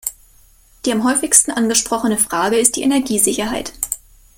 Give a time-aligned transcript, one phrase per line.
[0.83, 3.71] Die am häufigsten angesprochene Frage ist die Energiesicherheit.